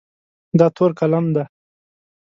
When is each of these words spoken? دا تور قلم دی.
دا 0.59 0.67
تور 0.75 0.91
قلم 0.99 1.25
دی. 1.35 1.43